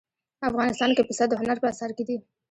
[0.49, 2.17] افغانستان کې پسه د هنر په اثار کې دي.